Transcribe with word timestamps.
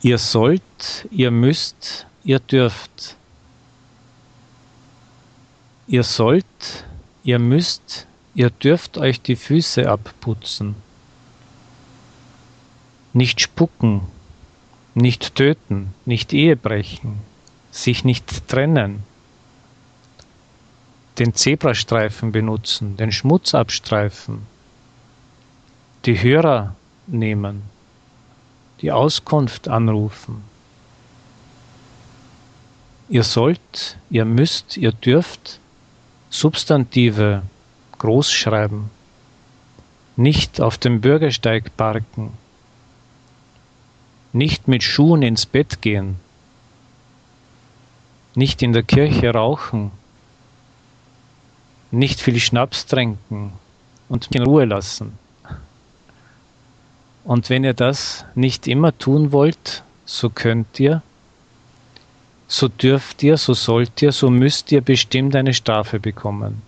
Ihr 0.00 0.18
sollt, 0.18 1.08
ihr 1.10 1.30
müsst, 1.32 2.06
ihr 2.22 2.38
dürft. 2.38 3.16
Ihr 5.88 6.04
sollt, 6.04 6.84
ihr 7.24 7.38
müsst, 7.40 8.06
ihr 8.34 8.50
dürft 8.50 8.96
euch 8.96 9.20
die 9.20 9.34
Füße 9.34 9.90
abputzen. 9.90 10.76
Nicht 13.12 13.40
spucken, 13.40 14.02
nicht 14.94 15.34
töten, 15.34 15.94
nicht 16.04 16.32
Ehe 16.32 16.54
brechen, 16.54 17.20
sich 17.72 18.04
nicht 18.04 18.46
trennen, 18.46 19.02
den 21.18 21.34
Zebrastreifen 21.34 22.30
benutzen, 22.30 22.96
den 22.96 23.10
Schmutz 23.10 23.54
abstreifen, 23.54 24.46
die 26.04 26.22
Hörer 26.22 26.76
nehmen, 27.08 27.62
die 28.80 28.92
Auskunft 28.92 29.68
anrufen. 29.68 30.44
Ihr 33.08 33.24
sollt, 33.24 33.98
ihr 34.10 34.24
müsst, 34.24 34.76
ihr 34.76 34.92
dürft 34.92 35.60
Substantive 36.30 37.42
groß 37.98 38.30
schreiben, 38.30 38.90
nicht 40.16 40.60
auf 40.60 40.76
dem 40.76 41.00
Bürgersteig 41.00 41.76
parken, 41.76 42.34
nicht 44.32 44.68
mit 44.68 44.82
Schuhen 44.82 45.22
ins 45.22 45.46
Bett 45.46 45.80
gehen, 45.80 46.16
nicht 48.34 48.62
in 48.62 48.72
der 48.72 48.82
Kirche 48.82 49.32
rauchen, 49.32 49.90
nicht 51.90 52.20
viel 52.20 52.38
Schnaps 52.38 52.86
trinken 52.86 53.52
und 54.08 54.28
in 54.34 54.42
Ruhe 54.42 54.66
lassen. 54.66 55.18
Und 57.28 57.50
wenn 57.50 57.62
ihr 57.62 57.74
das 57.74 58.24
nicht 58.34 58.66
immer 58.66 58.96
tun 58.96 59.32
wollt, 59.32 59.82
so 60.06 60.30
könnt 60.30 60.80
ihr, 60.80 61.02
so 62.46 62.68
dürft 62.68 63.22
ihr, 63.22 63.36
so 63.36 63.52
sollt 63.52 64.00
ihr, 64.00 64.12
so 64.12 64.30
müsst 64.30 64.72
ihr 64.72 64.80
bestimmt 64.80 65.36
eine 65.36 65.52
Strafe 65.52 66.00
bekommen. 66.00 66.62